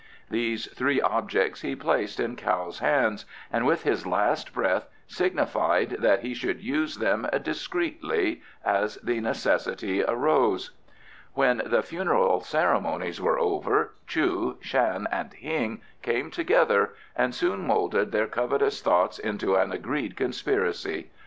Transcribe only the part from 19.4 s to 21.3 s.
an agreed conspiracy.